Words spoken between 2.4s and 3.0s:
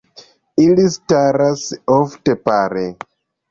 pare.